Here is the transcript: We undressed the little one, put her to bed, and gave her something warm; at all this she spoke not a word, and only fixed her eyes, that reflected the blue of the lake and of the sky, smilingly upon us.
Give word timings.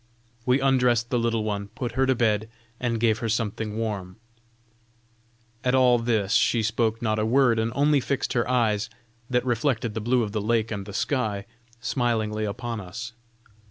We 0.47 0.59
undressed 0.59 1.11
the 1.11 1.19
little 1.19 1.43
one, 1.43 1.67
put 1.75 1.91
her 1.91 2.07
to 2.07 2.15
bed, 2.15 2.49
and 2.79 2.99
gave 2.99 3.19
her 3.19 3.29
something 3.29 3.77
warm; 3.77 4.15
at 5.63 5.75
all 5.75 5.99
this 5.99 6.33
she 6.33 6.63
spoke 6.63 7.03
not 7.03 7.19
a 7.19 7.23
word, 7.27 7.59
and 7.59 7.71
only 7.75 7.99
fixed 7.99 8.33
her 8.33 8.49
eyes, 8.49 8.89
that 9.29 9.45
reflected 9.45 9.93
the 9.93 10.01
blue 10.01 10.23
of 10.23 10.31
the 10.31 10.41
lake 10.41 10.71
and 10.71 10.81
of 10.81 10.85
the 10.87 10.93
sky, 10.93 11.45
smilingly 11.79 12.45
upon 12.45 12.79
us. 12.81 13.13